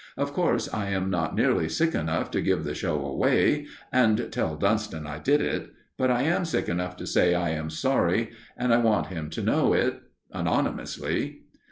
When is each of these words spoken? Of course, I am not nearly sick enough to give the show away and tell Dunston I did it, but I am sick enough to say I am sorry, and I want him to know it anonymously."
Of 0.17 0.33
course, 0.33 0.67
I 0.73 0.89
am 0.89 1.11
not 1.11 1.35
nearly 1.35 1.69
sick 1.69 1.93
enough 1.93 2.31
to 2.31 2.41
give 2.41 2.63
the 2.63 2.73
show 2.73 3.05
away 3.05 3.67
and 3.93 4.29
tell 4.31 4.55
Dunston 4.55 5.05
I 5.05 5.19
did 5.19 5.41
it, 5.41 5.71
but 5.95 6.09
I 6.09 6.23
am 6.23 6.43
sick 6.43 6.67
enough 6.67 6.97
to 6.97 7.05
say 7.05 7.35
I 7.35 7.49
am 7.49 7.69
sorry, 7.69 8.31
and 8.57 8.73
I 8.73 8.77
want 8.77 9.09
him 9.09 9.29
to 9.29 9.43
know 9.43 9.73
it 9.73 10.01
anonymously." 10.31 11.43